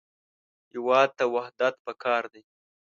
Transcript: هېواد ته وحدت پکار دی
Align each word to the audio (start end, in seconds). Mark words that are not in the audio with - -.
هېواد 0.71 1.09
ته 1.17 1.25
وحدت 1.35 1.75
پکار 1.85 2.23
دی 2.33 2.41